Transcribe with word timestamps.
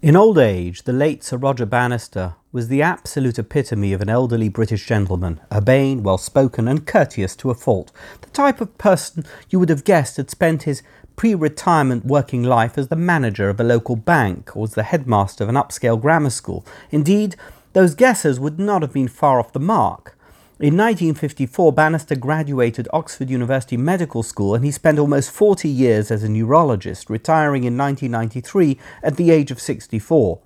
In 0.00 0.14
old 0.14 0.38
age, 0.38 0.84
the 0.84 0.92
late 0.92 1.24
Sir 1.24 1.36
Roger 1.36 1.66
Bannister 1.66 2.36
was 2.52 2.68
the 2.68 2.82
absolute 2.82 3.36
epitome 3.36 3.92
of 3.92 4.00
an 4.00 4.08
elderly 4.08 4.48
British 4.48 4.86
gentleman, 4.86 5.40
urbane, 5.52 6.04
well 6.04 6.18
spoken, 6.18 6.68
and 6.68 6.86
courteous 6.86 7.34
to 7.34 7.50
a 7.50 7.54
fault. 7.54 7.90
The 8.20 8.30
type 8.30 8.60
of 8.60 8.78
person 8.78 9.24
you 9.50 9.58
would 9.58 9.70
have 9.70 9.82
guessed 9.82 10.16
had 10.16 10.30
spent 10.30 10.62
his 10.62 10.84
pre 11.16 11.34
retirement 11.34 12.06
working 12.06 12.44
life 12.44 12.78
as 12.78 12.86
the 12.86 12.94
manager 12.94 13.48
of 13.48 13.58
a 13.58 13.64
local 13.64 13.96
bank 13.96 14.56
or 14.56 14.62
as 14.62 14.74
the 14.74 14.84
headmaster 14.84 15.42
of 15.42 15.50
an 15.50 15.56
upscale 15.56 16.00
grammar 16.00 16.30
school. 16.30 16.64
Indeed, 16.92 17.34
those 17.72 17.96
guesses 17.96 18.38
would 18.38 18.60
not 18.60 18.82
have 18.82 18.92
been 18.92 19.08
far 19.08 19.40
off 19.40 19.52
the 19.52 19.58
mark. 19.58 20.16
In 20.60 20.76
1954, 20.76 21.72
Bannister 21.72 22.16
graduated 22.16 22.88
Oxford 22.92 23.30
University 23.30 23.76
Medical 23.76 24.24
School 24.24 24.56
and 24.56 24.64
he 24.64 24.72
spent 24.72 24.98
almost 24.98 25.30
40 25.30 25.68
years 25.68 26.10
as 26.10 26.24
a 26.24 26.28
neurologist, 26.28 27.08
retiring 27.08 27.62
in 27.62 27.78
1993 27.78 28.76
at 29.00 29.16
the 29.16 29.30
age 29.30 29.52
of 29.52 29.60
64. 29.60 30.40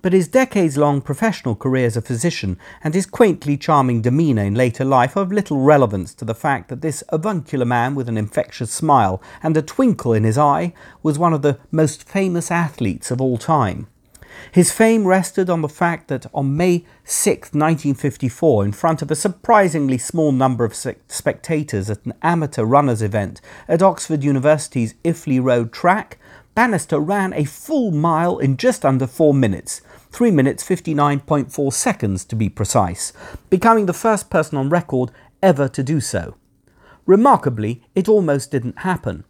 But 0.00 0.12
his 0.12 0.28
decades 0.28 0.78
long 0.78 1.00
professional 1.00 1.56
career 1.56 1.86
as 1.86 1.96
a 1.96 2.00
physician 2.00 2.56
and 2.84 2.94
his 2.94 3.04
quaintly 3.04 3.56
charming 3.56 4.00
demeanour 4.00 4.44
in 4.44 4.54
later 4.54 4.84
life 4.84 5.16
are 5.16 5.24
of 5.24 5.32
little 5.32 5.58
relevance 5.58 6.14
to 6.14 6.24
the 6.24 6.36
fact 6.36 6.68
that 6.68 6.80
this 6.80 7.02
avuncular 7.08 7.66
man 7.66 7.96
with 7.96 8.08
an 8.08 8.16
infectious 8.16 8.70
smile 8.70 9.20
and 9.42 9.56
a 9.56 9.62
twinkle 9.62 10.12
in 10.12 10.22
his 10.22 10.38
eye 10.38 10.72
was 11.02 11.18
one 11.18 11.32
of 11.32 11.42
the 11.42 11.58
most 11.72 12.08
famous 12.08 12.52
athletes 12.52 13.10
of 13.10 13.20
all 13.20 13.38
time. 13.38 13.88
His 14.52 14.72
fame 14.72 15.06
rested 15.06 15.48
on 15.48 15.62
the 15.62 15.68
fact 15.68 16.08
that 16.08 16.26
on 16.34 16.56
May 16.56 16.84
6, 17.04 17.52
1954, 17.52 18.64
in 18.64 18.72
front 18.72 19.02
of 19.02 19.10
a 19.10 19.16
surprisingly 19.16 19.98
small 19.98 20.32
number 20.32 20.64
of 20.64 20.74
spectators 20.74 21.88
at 21.88 22.04
an 22.04 22.14
amateur 22.22 22.64
runners 22.64 23.02
event 23.02 23.40
at 23.68 23.82
Oxford 23.82 24.22
University's 24.22 24.94
Iffley 25.04 25.42
Road 25.42 25.72
track, 25.72 26.18
Bannister 26.54 26.98
ran 26.98 27.32
a 27.32 27.44
full 27.44 27.90
mile 27.90 28.38
in 28.38 28.58
just 28.58 28.84
under 28.84 29.06
four 29.06 29.32
minutes, 29.32 29.80
3 30.10 30.30
minutes 30.30 30.62
59.4 30.62 31.72
seconds 31.72 32.24
to 32.26 32.36
be 32.36 32.50
precise, 32.50 33.14
becoming 33.48 33.86
the 33.86 33.94
first 33.94 34.28
person 34.28 34.58
on 34.58 34.68
record 34.68 35.10
ever 35.42 35.66
to 35.68 35.82
do 35.82 36.00
so. 36.00 36.36
Remarkably, 37.06 37.82
it 37.94 38.08
almost 38.08 38.50
didn't 38.50 38.80
happen. 38.80 39.24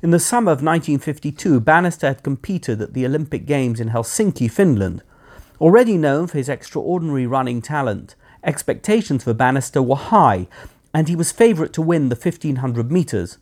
In 0.00 0.12
the 0.12 0.20
summer 0.20 0.52
of 0.52 0.62
1952, 0.62 1.58
Bannister 1.58 2.06
had 2.06 2.22
competed 2.22 2.80
at 2.80 2.94
the 2.94 3.04
Olympic 3.04 3.46
Games 3.46 3.80
in 3.80 3.88
Helsinki, 3.88 4.48
Finland. 4.48 5.02
Already 5.60 5.98
known 5.98 6.28
for 6.28 6.38
his 6.38 6.48
extraordinary 6.48 7.26
running 7.26 7.60
talent, 7.60 8.14
expectations 8.44 9.24
for 9.24 9.34
Bannister 9.34 9.82
were 9.82 9.96
high, 9.96 10.46
and 10.94 11.08
he 11.08 11.16
was 11.16 11.32
favourite 11.32 11.72
to 11.72 11.82
win 11.82 12.10
the 12.10 12.14
1500 12.14 12.92
metres. 12.92 13.38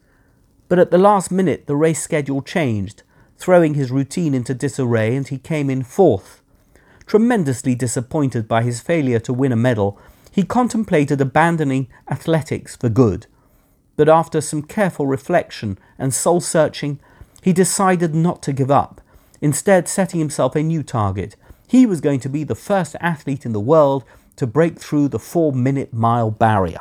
But 0.71 0.79
at 0.79 0.91
the 0.91 0.97
last 0.97 1.31
minute, 1.31 1.67
the 1.67 1.77
race 1.77 2.03
schedule 2.03 2.41
changed, 2.41 3.03
throwing 3.37 3.75
his 3.75 3.91
routine 3.91 4.33
into 4.33 4.55
disarray, 4.55 5.15
and 5.15 5.29
he 5.29 5.37
came 5.37 5.69
in 5.69 5.83
fourth. 5.83 6.41
Tremendously 7.07 7.75
disappointed 7.75 8.49
by 8.49 8.63
his 8.63 8.81
failure 8.81 9.21
to 9.21 9.33
win 9.35 9.53
a 9.53 9.57
medal, 9.57 9.99
he 10.33 10.43
contemplated 10.43 11.21
abandoning 11.21 11.89
athletics 12.09 12.77
for 12.77 12.89
good 12.89 13.27
but 13.97 14.09
after 14.09 14.41
some 14.41 14.63
careful 14.63 15.07
reflection 15.07 15.79
and 15.99 16.13
soul 16.13 16.41
searching, 16.41 17.01
he 17.43 17.53
decided 17.53 18.15
not 18.15 18.43
to 18.43 18.53
give 18.53 18.71
up, 18.71 19.01
instead, 19.41 19.89
setting 19.89 20.21
himself 20.21 20.55
a 20.55 20.63
new 20.63 20.83
target. 20.83 21.37
He 21.69 21.87
was 21.87 22.01
going 22.01 22.21
to 22.21 22.29
be 22.29 22.45
the 22.45 22.55
first 22.55 22.97
athlete 23.01 23.47
in 23.47 23.53
the 23.53 23.61
world 23.61 24.05
to 24.37 24.47
break 24.47 24.79
through 24.79 25.09
the 25.09 25.19
four 25.19 25.53
minute 25.53 25.93
mile 25.93 26.31
barrier. 26.31 26.81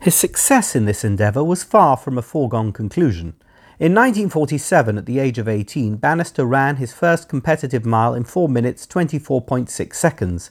His 0.00 0.14
success 0.14 0.74
in 0.74 0.86
this 0.86 1.04
endeavour 1.04 1.44
was 1.44 1.62
far 1.62 1.96
from 1.96 2.16
a 2.16 2.22
foregone 2.22 2.72
conclusion. 2.72 3.34
In 3.78 3.94
1947, 3.94 4.98
at 4.98 5.06
the 5.06 5.18
age 5.18 5.38
of 5.38 5.48
18, 5.48 5.96
Bannister 5.96 6.44
ran 6.44 6.76
his 6.76 6.92
first 6.92 7.28
competitive 7.28 7.84
mile 7.84 8.14
in 8.14 8.24
4 8.24 8.48
minutes 8.48 8.86
24.6 8.86 9.94
seconds. 9.94 10.50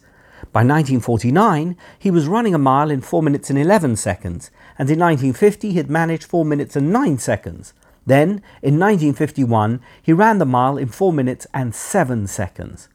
By 0.52 0.62
1949, 0.62 1.78
he 1.98 2.12
was 2.12 2.28
running 2.28 2.56
a 2.56 2.58
mile 2.58 2.90
in 2.90 3.02
4 3.02 3.22
minutes 3.22 3.50
and 3.50 3.60
11 3.60 3.96
seconds, 3.98 4.52
and 4.78 4.90
in 4.90 5.00
1950 5.00 5.72
he 5.72 5.78
had 5.78 5.90
managed 5.90 6.24
4 6.24 6.46
minutes 6.46 6.76
and 6.76 6.92
9 6.92 7.18
seconds. 7.18 7.74
Then, 8.06 8.42
in 8.64 8.80
1951, 8.80 9.82
he 10.02 10.14
ran 10.14 10.40
the 10.40 10.46
mile 10.46 10.78
in 10.78 10.88
4 10.88 11.14
minutes 11.14 11.46
and 11.54 11.76
7 11.76 12.28
seconds. 12.28 12.90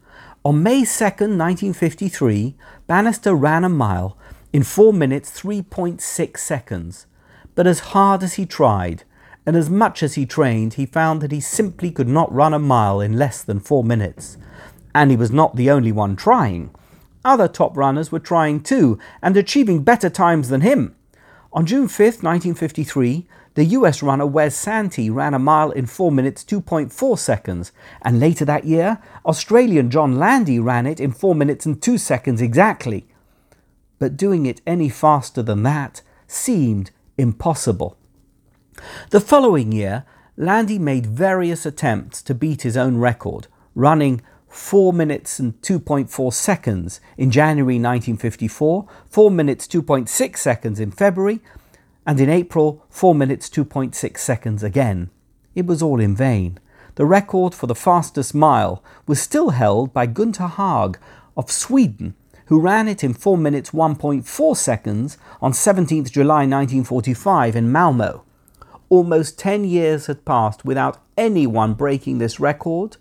On 0.44 0.62
May 0.62 0.84
2, 0.84 0.84
1953, 0.84 2.56
Bannister 2.86 3.34
ran 3.34 3.64
a 3.64 3.69
mile 3.69 4.19
in 4.52 4.62
4 4.62 4.92
minutes 4.92 5.30
3.6 5.30 6.36
seconds. 6.38 7.06
But 7.54 7.66
as 7.66 7.94
hard 7.94 8.22
as 8.22 8.34
he 8.34 8.44
tried, 8.44 9.04
and 9.46 9.56
as 9.56 9.70
much 9.70 10.02
as 10.02 10.14
he 10.14 10.26
trained, 10.26 10.74
he 10.74 10.86
found 10.86 11.20
that 11.20 11.32
he 11.32 11.40
simply 11.40 11.90
could 11.90 12.08
not 12.08 12.32
run 12.32 12.54
a 12.54 12.58
mile 12.58 13.00
in 13.00 13.19
less 13.19 13.42
than 13.42 13.60
4 13.60 13.84
minutes. 13.84 14.36
And 14.94 15.10
he 15.10 15.16
was 15.16 15.30
not 15.30 15.56
the 15.56 15.70
only 15.70 15.92
one 15.92 16.16
trying. 16.16 16.70
Other 17.24 17.48
top 17.48 17.76
runners 17.76 18.12
were 18.12 18.18
trying 18.18 18.60
too, 18.60 18.98
and 19.22 19.36
achieving 19.36 19.82
better 19.82 20.10
times 20.10 20.48
than 20.48 20.60
him. 20.60 20.94
On 21.52 21.64
June 21.64 21.88
5, 21.88 21.98
1953, 22.22 23.26
the 23.54 23.64
US 23.66 24.02
runner 24.02 24.26
Wes 24.26 24.56
Santee 24.56 25.08
ran 25.08 25.32
a 25.32 25.38
mile 25.38 25.70
in 25.70 25.86
4 25.86 26.10
minutes 26.10 26.42
2.4 26.44 27.18
seconds, 27.18 27.72
and 28.02 28.18
later 28.18 28.44
that 28.44 28.64
year, 28.64 28.98
Australian 29.24 29.90
John 29.90 30.18
Landy 30.18 30.58
ran 30.58 30.86
it 30.86 31.00
in 31.00 31.12
4 31.12 31.34
minutes 31.34 31.64
and 31.64 31.80
2 31.80 31.96
seconds 31.96 32.42
exactly. 32.42 33.06
But 34.00 34.16
doing 34.16 34.44
it 34.44 34.60
any 34.66 34.88
faster 34.88 35.42
than 35.42 35.62
that 35.62 36.02
seemed 36.26 36.90
impossible. 37.16 37.96
The 39.10 39.20
following 39.20 39.70
year, 39.70 40.04
Landy 40.36 40.80
made 40.80 41.06
various 41.06 41.64
attempts 41.64 42.20
to 42.22 42.34
beat 42.34 42.62
his 42.62 42.76
own 42.76 42.96
record, 42.96 43.46
running 43.76 44.20
4 44.54 44.92
minutes 44.92 45.41
and 45.41 45.60
2.4 45.62 46.32
seconds 46.32 47.00
in 47.19 47.32
January 47.32 47.75
1954, 47.75 48.87
4 49.10 49.31
minutes 49.31 49.66
2.6 49.66 50.37
seconds 50.37 50.78
in 50.78 50.92
February, 50.92 51.41
and 52.06 52.20
in 52.20 52.31
April 52.31 52.87
4 52.88 53.16
minutes 53.16 53.48
2.6 53.50 54.16
seconds 54.19 54.62
again. 54.62 55.10
It 55.56 55.66
was 55.66 55.82
all 55.82 55.98
in 55.98 56.14
vain. 56.14 56.60
The 56.94 57.04
record 57.04 57.53
for 57.53 57.66
the 57.66 57.75
fastest 57.75 58.32
mile 58.32 58.81
was 59.09 59.20
still 59.20 59.50
held 59.50 59.93
by 59.93 60.06
Gunder 60.06 60.47
Hagg 60.47 61.00
of 61.37 61.50
Sweden, 61.50 62.14
who 62.47 62.60
ran 62.60 62.87
it 62.87 63.03
in 63.03 63.12
4 63.12 63.37
minutes 63.37 63.70
1.4 63.70 64.56
seconds 64.56 65.19
on 65.43 65.50
17th 65.50 66.12
July 66.12 66.47
1945 66.47 67.56
in 67.56 67.72
Malmo. 67.72 68.22
Almost 68.88 69.37
10 69.37 69.64
years 69.64 70.06
had 70.06 70.25
passed 70.25 70.64
without 70.64 71.03
anyone 71.16 71.75
breaking 71.75 72.19
this 72.19 72.38
record, 72.38 72.98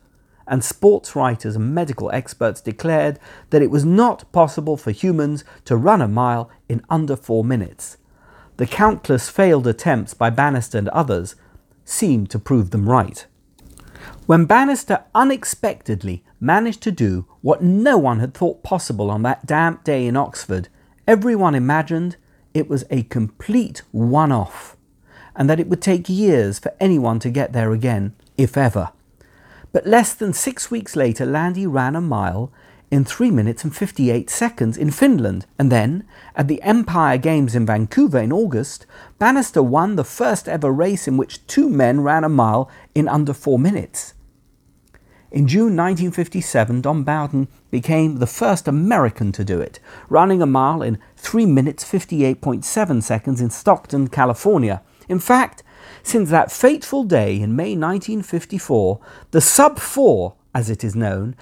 and 0.48 0.64
sports 0.64 1.16
writers 1.16 1.56
and 1.56 1.74
medical 1.74 2.12
experts 2.12 2.62
declared 2.62 3.20
that 3.50 3.62
it 3.62 3.72
was 3.72 3.86
not 3.86 4.31
possible 4.31 4.78
for 4.78 4.92
humans 4.92 5.44
to 5.66 5.76
run 5.76 6.02
a 6.02 6.08
mile 6.08 6.50
in 6.68 6.84
under 6.90 7.16
four 7.16 7.44
minutes. 7.44 7.98
The 8.58 8.68
countless 8.68 9.30
failed 9.30 9.68
attempts 9.68 10.14
by 10.14 10.30
Bannister 10.30 10.78
and 10.78 10.90
others 10.90 11.36
seemed 11.86 12.30
to 12.30 12.40
prove 12.40 12.72
them 12.72 12.90
right. 12.90 13.26
When 14.26 14.46
Bannister 14.46 15.04
unexpectedly 15.16 16.24
managed 16.40 16.81
to 16.84 16.92
do 16.92 17.25
what 17.42 17.64
no 17.64 17.98
one 17.98 18.20
had 18.20 18.34
thought 18.34 18.64
possible 18.64 19.10
on 19.10 19.24
that 19.24 19.46
damp 19.46 19.84
day 19.84 20.06
in 20.06 20.16
Oxford, 20.16 20.70
everyone 21.08 21.56
imagined 21.56 22.18
it 22.54 22.70
was 22.70 22.86
a 22.90 23.04
complete 23.04 23.81
one 23.92 24.31
off, 24.31 24.78
and 25.36 25.50
that 25.50 25.60
it 25.60 25.68
would 25.68 25.81
take 25.81 26.08
years 26.08 26.60
for 26.60 26.74
anyone 26.80 27.20
to 27.20 27.30
get 27.30 27.54
there 27.54 27.72
again, 27.72 28.14
if 28.38 28.56
ever. 28.56 28.92
But 29.73 29.88
less 29.88 30.13
than 30.13 30.34
six 30.34 30.69
weeks 30.69 30.95
later, 30.95 31.25
Landy 31.25 31.66
ran 31.66 31.95
a 31.95 32.01
mile 32.01 32.51
in 32.91 33.03
3 33.03 33.31
minutes 33.31 33.63
and 33.63 33.75
58 33.75 34.29
seconds 34.29 34.78
in 34.78 34.91
Finland. 34.91 35.47
And 35.57 35.72
then, 35.72 36.03
at 36.35 36.47
the 36.47 36.61
Empire 36.61 37.17
Games 37.17 37.56
in 37.56 37.66
Vancouver 37.66 38.19
in 38.19 38.31
August, 38.31 38.85
Bannister 39.17 39.63
won 39.63 39.95
the 39.95 40.03
first 40.03 40.47
ever 40.47 40.72
race 40.72 41.07
in 41.07 41.17
which 41.17 41.45
two 41.47 41.69
men 41.69 42.01
ran 42.01 42.23
a 42.23 42.29
mile 42.29 42.69
in 42.94 43.07
under 43.07 43.33
4 43.33 43.57
minutes. 43.57 44.13
In 45.31 45.47
June 45.47 45.75
1957, 45.75 46.81
Don 46.81 47.03
Bowden 47.03 47.48
became 47.71 48.19
the 48.19 48.27
first 48.27 48.68
American 48.68 49.31
to 49.31 49.44
do 49.44 49.59
it, 49.59 49.80
running 50.07 50.44
a 50.44 50.45
mile 50.45 50.83
in 50.83 51.00
3 51.18 51.48
minutes 51.48 51.83
58.7 51.83 53.01
seconds 53.01 53.42
in 53.42 53.50
Stockton, 53.50 54.09
California. 54.09 54.83
In 55.09 55.19
fact, 55.19 55.63
since 56.01 56.30
that 56.30 56.51
fateful 56.51 57.03
day 57.03 57.39
in 57.39 57.56
May 57.56 57.75
1954, 57.75 59.00
the 59.31 59.41
sub 59.41 59.80
4, 59.80 60.35
as 60.53 60.69
it 60.69 60.83
is 60.83 60.95
known, 60.95 61.35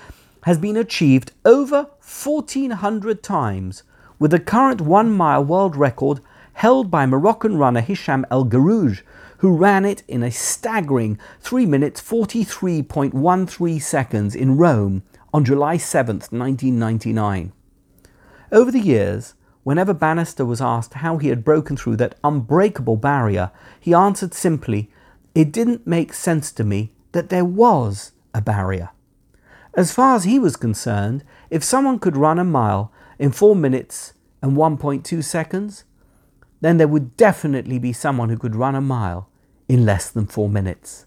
has 0.44 0.58
been 0.58 0.78
achieved 0.78 1.32
over 1.46 1.88
1400 2.00 3.22
times, 3.24 3.84
with 4.20 4.32
the 4.32 4.40
current 4.40 4.82
one 4.82 5.12
mile 5.12 5.44
world 5.44 5.76
record 5.76 6.20
held 6.54 6.92
by 6.92 7.06
Moroccan 7.06 7.58
runner 7.58 7.82
Hisham 7.82 8.26
El 8.30 8.46
Guerrouj, 8.46 9.02
who 9.40 9.56
ran 9.56 9.86
it 9.86 10.04
in 10.08 10.22
a 10.22 10.30
staggering 10.30 11.18
3 11.40 11.66
minutes 11.66 12.02
43.13 12.02 13.82
seconds 13.82 14.36
in 14.36 14.58
Rome 14.58 15.04
on 15.34 15.46
July 15.46 15.78
7, 15.78 16.18
1999. 16.18 17.52
Over 18.52 18.72
the 18.72 18.80
years, 18.80 19.34
Whenever 19.64 19.94
Bannister 19.94 20.46
was 20.46 20.62
asked 20.62 20.96
how 20.96 21.18
he 21.18 21.28
had 21.28 21.46
broken 21.46 21.78
through 21.78 21.96
that 21.98 22.16
unbreakable 22.24 22.98
barrier, 22.98 23.52
he 23.80 23.94
answered 23.94 24.34
simply, 24.34 24.90
It 25.36 25.52
didn't 25.52 25.86
make 25.86 26.14
sense 26.14 26.52
to 26.54 26.64
me 26.64 26.92
that 27.12 27.30
there 27.30 27.46
was 27.46 28.12
a 28.34 28.42
barrier. 28.42 28.90
As 29.74 29.94
far 29.94 30.16
as 30.16 30.24
he 30.24 30.40
was 30.40 30.56
concerned, 30.58 31.24
if 31.50 31.64
someone 31.64 32.00
could 32.00 32.18
run 32.18 32.40
a 32.40 32.44
mile 32.44 32.92
in 33.20 33.32
4 33.32 33.56
minutes 33.56 34.14
and 34.42 34.54
1.2 34.54 35.24
seconds, 35.24 35.84
then 36.60 36.78
there 36.78 36.88
would 36.88 37.16
definitely 37.16 37.80
be 37.80 37.94
someone 37.94 38.30
who 38.30 38.38
could 38.38 38.56
run 38.56 38.76
a 38.76 38.82
mile 38.82 39.30
in 39.70 39.86
less 39.86 40.10
than 40.10 40.26
4 40.26 40.50
minutes. 40.50 41.06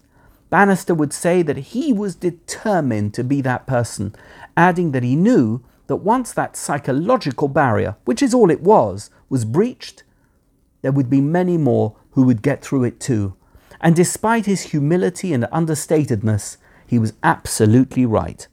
Bannister 0.49 0.93
would 0.93 1.11
say 1.11 1.41
that 1.41 1.57
he 1.57 1.91
was 1.91 2.15
determined 2.15 3.13
to 3.13 3.23
be 3.23 3.41
that 3.41 3.67
person, 3.67 4.15
adding 4.55 4.91
that 4.91 5.03
he 5.03 5.15
knew 5.15 5.61
that 5.87 5.97
once 5.97 6.33
that 6.33 6.55
psychological 6.55 7.47
barrier, 7.47 7.95
which 8.05 8.21
is 8.21 8.33
all 8.33 8.49
it 8.49 8.61
was, 8.61 9.09
was 9.29 9.45
breached, 9.45 10.03
there 10.81 10.91
would 10.91 11.09
be 11.09 11.21
many 11.21 11.57
more 11.57 11.95
who 12.11 12.23
would 12.23 12.41
get 12.41 12.63
through 12.63 12.83
it 12.83 12.99
too. 12.99 13.35
And 13.81 13.95
despite 13.95 14.45
his 14.45 14.71
humility 14.71 15.33
and 15.33 15.43
understatedness, 15.45 16.57
he 16.87 16.99
was 16.99 17.13
absolutely 17.23 18.05
right. 18.05 18.47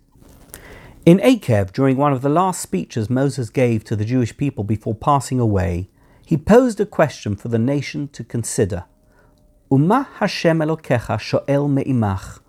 In 1.05 1.19
Eikev, 1.19 1.73
during 1.73 1.96
one 1.96 2.12
of 2.12 2.23
the 2.23 2.29
last 2.29 2.61
speeches 2.61 3.11
Moses 3.11 3.50
gave 3.50 3.82
to 3.85 3.96
the 3.96 4.05
Jewish 4.05 4.37
people 4.37 4.64
before 4.64 4.94
passing 4.94 5.40
away, 5.40 5.88
he 6.25 6.37
posed 6.37 6.81
a 6.81 6.87
question 6.87 7.35
for 7.35 7.49
the 7.49 7.58
nation 7.58 8.08
to 8.08 8.25
consider. 8.25 8.85
Uma 9.70 10.08
Hashem 10.17 10.61
Elokecha 10.61 11.19
sho'el 11.19 11.69
me'imach. 11.69 12.40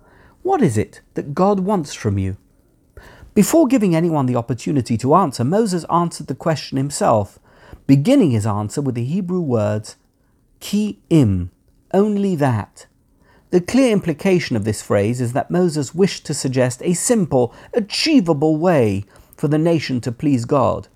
What 0.42 0.62
is 0.62 0.78
it 0.78 1.00
that 1.14 1.34
God 1.34 1.60
wants 1.60 1.94
from 1.94 2.18
you? 2.18 2.36
Before 3.34 3.66
giving 3.66 3.96
anyone 3.96 4.26
the 4.26 4.36
opportunity 4.36 4.96
to 4.98 5.14
answer, 5.16 5.42
Moses 5.42 5.84
answered 5.92 6.28
the 6.28 6.36
question 6.36 6.76
himself, 6.76 7.40
beginning 7.86 8.30
his 8.30 8.46
answer 8.46 8.80
with 8.80 8.94
the 8.94 9.04
Hebrew 9.04 9.40
words, 9.40 9.96
Ki 10.60 11.00
im, 11.10 11.50
only 11.92 12.36
that. 12.36 12.86
The 13.50 13.60
clear 13.60 13.90
implication 13.90 14.54
of 14.54 14.64
this 14.64 14.82
phrase 14.82 15.20
is 15.20 15.32
that 15.32 15.50
Moses 15.50 15.94
wished 15.94 16.24
to 16.26 16.34
suggest 16.34 16.80
a 16.82 16.94
simple, 16.94 17.52
achievable 17.72 18.56
way 18.56 19.04
for 19.36 19.48
the 19.48 19.58
nation 19.58 20.00
to 20.02 20.12
please 20.12 20.44
God. 20.44 20.86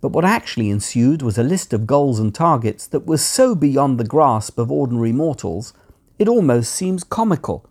But 0.00 0.12
what 0.12 0.24
actually 0.24 0.70
ensued 0.70 1.20
was 1.22 1.36
a 1.36 1.42
list 1.42 1.72
of 1.74 1.86
goals 1.86 2.18
and 2.18 2.34
targets 2.34 2.86
that 2.86 3.06
was 3.06 3.24
so 3.24 3.54
beyond 3.54 4.00
the 4.00 4.04
grasp 4.04 4.58
of 4.58 4.72
ordinary 4.72 5.12
mortals, 5.12 5.74
it 6.18 6.28
almost 6.28 6.72
seems 6.72 7.04
comical. 7.04 7.66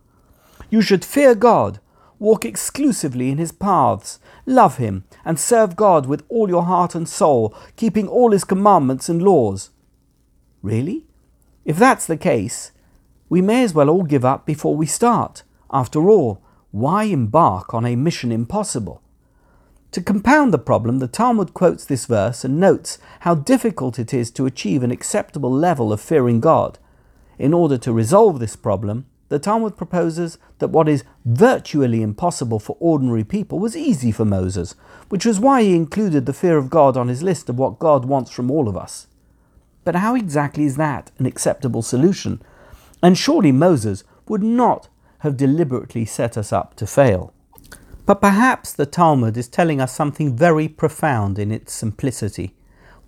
You 0.69 0.81
should 0.81 1.03
fear 1.05 1.33
God, 1.35 1.79
walk 2.23 2.45
exclusively 2.45 3.29
in 3.29 3.37
his 3.37 3.51
paths, 3.51 4.17
love 4.45 4.77
him, 4.77 5.03
and 5.25 5.37
serve 5.37 5.75
God 5.75 6.05
with 6.05 6.23
all 6.29 6.47
your 6.47 6.63
heart 6.63 6.95
and 6.95 7.07
soul, 7.07 7.53
keeping 7.75 8.07
all 8.07 8.31
his 8.31 8.45
commandments 8.45 9.09
and 9.09 9.21
laws. 9.21 9.71
Really? 10.61 11.03
If 11.65 11.77
that's 11.77 12.05
the 12.07 12.15
case, 12.15 12.71
we 13.27 13.41
may 13.41 13.63
as 13.63 13.73
well 13.73 13.89
all 13.89 14.03
give 14.03 14.23
up 14.23 14.45
before 14.45 14.75
we 14.75 14.85
start. 14.85 15.43
After 15.69 16.09
all, 16.09 16.41
why 16.71 17.03
embark 17.03 17.73
on 17.73 17.85
a 17.85 17.97
mission 17.97 18.31
impossible? 18.31 19.01
To 19.91 20.01
compound 20.01 20.53
the 20.53 20.57
problem, 20.57 20.99
the 20.99 21.07
Talmud 21.09 21.53
quotes 21.53 21.83
this 21.83 22.05
verse 22.05 22.45
and 22.45 22.57
notes 22.57 22.99
how 23.19 23.35
difficult 23.35 23.99
it 23.99 24.13
is 24.13 24.31
to 24.31 24.45
achieve 24.45 24.81
an 24.81 24.91
acceptable 24.91 25.51
level 25.51 25.91
of 25.91 25.99
fearing 25.99 26.39
God. 26.39 26.79
In 27.37 27.53
order 27.53 27.77
to 27.79 27.91
resolve 27.91 28.39
this 28.39 28.55
problem, 28.55 29.07
the 29.33 29.39
Talmud 29.39 29.75
proposes 29.75 30.37
that 30.59 30.67
what 30.67 30.87
is 30.87 31.03
virtually 31.25 32.03
impossible 32.03 32.59
for 32.59 32.77
ordinary 32.79 33.23
people 33.23 33.57
was 33.57 33.75
easy 33.75 34.11
for 34.11 34.25
Moses, 34.25 34.75
which 35.09 35.25
was 35.25 35.39
why 35.39 35.63
he 35.63 35.75
included 35.75 36.27
the 36.27 36.33
fear 36.33 36.55
of 36.55 36.69
God 36.69 36.95
on 36.95 37.07
his 37.07 37.23
list 37.23 37.49
of 37.49 37.57
what 37.57 37.79
God 37.79 38.05
wants 38.05 38.29
from 38.29 38.51
all 38.51 38.69
of 38.69 38.77
us. 38.77 39.07
But 39.83 39.95
how 39.95 40.13
exactly 40.13 40.65
is 40.65 40.75
that 40.75 41.09
an 41.17 41.25
acceptable 41.25 41.81
solution 41.81 42.43
and 43.01 43.17
surely 43.17 43.51
Moses 43.51 44.03
would 44.27 44.43
not 44.43 44.87
have 45.21 45.35
deliberately 45.35 46.05
set 46.05 46.37
us 46.37 46.53
up 46.53 46.75
to 46.75 46.85
fail. 46.85 47.33
But 48.05 48.21
perhaps 48.21 48.71
the 48.71 48.85
Talmud 48.85 49.35
is 49.35 49.47
telling 49.47 49.81
us 49.81 49.95
something 49.95 50.37
very 50.37 50.67
profound 50.67 51.39
in 51.39 51.51
its 51.51 51.73
simplicity. 51.73 52.53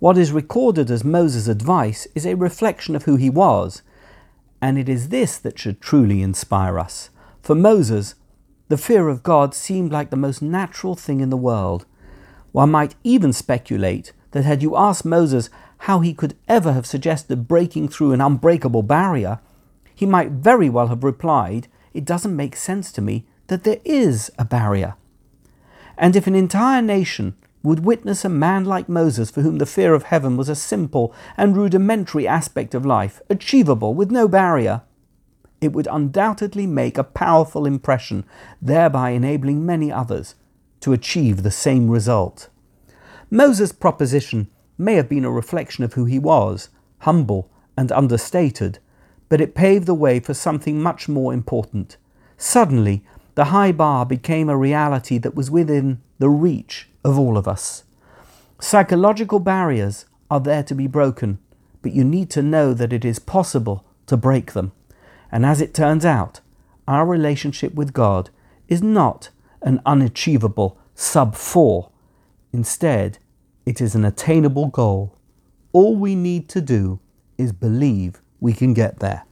What 0.00 0.18
is 0.18 0.32
recorded 0.32 0.90
as 0.90 1.04
Moses' 1.04 1.46
advice 1.46 2.08
is 2.16 2.26
a 2.26 2.34
reflection 2.34 2.96
of 2.96 3.04
who 3.04 3.14
he 3.14 3.30
was, 3.30 3.82
and 4.60 4.78
it 4.78 4.88
is 4.88 5.08
this 5.08 5.38
that 5.38 5.58
should 5.58 5.80
truly 5.80 6.22
inspire 6.22 6.78
us. 6.78 7.10
For 7.42 7.54
Moses, 7.54 8.14
the 8.68 8.76
fear 8.76 9.08
of 9.08 9.22
God 9.22 9.54
seemed 9.54 9.92
like 9.92 10.10
the 10.10 10.16
most 10.16 10.42
natural 10.42 10.94
thing 10.94 11.20
in 11.20 11.30
the 11.30 11.36
world. 11.36 11.86
One 12.52 12.70
might 12.70 12.94
even 13.04 13.32
speculate 13.32 14.12
that 14.32 14.44
had 14.44 14.62
you 14.62 14.76
asked 14.76 15.04
Moses 15.04 15.50
how 15.78 16.00
he 16.00 16.14
could 16.14 16.36
ever 16.48 16.72
have 16.72 16.86
suggested 16.86 17.48
breaking 17.48 17.88
through 17.88 18.12
an 18.12 18.20
unbreakable 18.20 18.82
barrier, 18.82 19.40
he 19.94 20.06
might 20.06 20.30
very 20.30 20.68
well 20.68 20.88
have 20.88 21.04
replied, 21.04 21.68
It 21.94 22.04
doesn't 22.04 22.34
make 22.34 22.56
sense 22.56 22.90
to 22.92 23.00
me 23.00 23.26
that 23.46 23.64
there 23.64 23.80
is 23.84 24.30
a 24.38 24.44
barrier. 24.44 24.94
And 25.96 26.16
if 26.16 26.26
an 26.26 26.34
entire 26.34 26.82
nation 26.82 27.36
would 27.66 27.84
witness 27.84 28.24
a 28.24 28.28
man 28.28 28.64
like 28.64 28.88
Moses 28.88 29.28
for 29.28 29.42
whom 29.42 29.58
the 29.58 29.66
fear 29.66 29.92
of 29.92 30.04
heaven 30.04 30.36
was 30.36 30.48
a 30.48 30.54
simple 30.54 31.12
and 31.36 31.56
rudimentary 31.56 32.26
aspect 32.26 32.76
of 32.76 32.86
life, 32.86 33.20
achievable 33.28 33.92
with 33.92 34.08
no 34.08 34.28
barrier, 34.28 34.82
it 35.60 35.72
would 35.72 35.88
undoubtedly 35.90 36.64
make 36.64 36.96
a 36.96 37.02
powerful 37.02 37.66
impression, 37.66 38.24
thereby 38.62 39.10
enabling 39.10 39.66
many 39.66 39.90
others 39.90 40.36
to 40.78 40.92
achieve 40.92 41.42
the 41.42 41.50
same 41.50 41.90
result. 41.90 42.48
Moses' 43.30 43.72
proposition 43.72 44.48
may 44.78 44.94
have 44.94 45.08
been 45.08 45.24
a 45.24 45.30
reflection 45.30 45.82
of 45.82 45.94
who 45.94 46.04
he 46.04 46.20
was, 46.20 46.68
humble 46.98 47.50
and 47.76 47.90
understated, 47.90 48.78
but 49.28 49.40
it 49.40 49.56
paved 49.56 49.86
the 49.86 49.94
way 49.94 50.20
for 50.20 50.34
something 50.34 50.80
much 50.80 51.08
more 51.08 51.34
important. 51.34 51.96
Suddenly, 52.36 53.04
the 53.34 53.46
high 53.46 53.72
bar 53.72 54.06
became 54.06 54.48
a 54.48 54.56
reality 54.56 55.18
that 55.18 55.34
was 55.34 55.50
within 55.50 56.00
the 56.18 56.28
reach 56.28 56.88
of 57.04 57.18
all 57.18 57.36
of 57.36 57.46
us. 57.46 57.84
Psychological 58.58 59.38
barriers 59.38 60.06
are 60.30 60.40
there 60.40 60.62
to 60.62 60.74
be 60.74 60.86
broken, 60.86 61.38
but 61.82 61.92
you 61.92 62.04
need 62.04 62.30
to 62.30 62.42
know 62.42 62.72
that 62.74 62.92
it 62.92 63.04
is 63.04 63.18
possible 63.18 63.84
to 64.06 64.16
break 64.16 64.52
them. 64.52 64.72
And 65.30 65.44
as 65.44 65.60
it 65.60 65.74
turns 65.74 66.04
out, 66.04 66.40
our 66.88 67.04
relationship 67.04 67.74
with 67.74 67.92
God 67.92 68.30
is 68.68 68.82
not 68.82 69.30
an 69.62 69.80
unachievable 69.84 70.78
sub 70.94 71.34
4. 71.34 71.90
Instead, 72.52 73.18
it 73.66 73.80
is 73.80 73.94
an 73.94 74.04
attainable 74.04 74.68
goal. 74.68 75.16
All 75.72 75.96
we 75.96 76.14
need 76.14 76.48
to 76.50 76.60
do 76.60 77.00
is 77.36 77.52
believe 77.52 78.22
we 78.40 78.52
can 78.52 78.72
get 78.72 79.00
there. 79.00 79.24